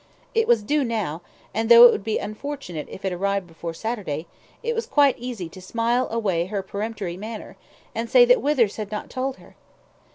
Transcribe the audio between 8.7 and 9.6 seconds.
had not told her.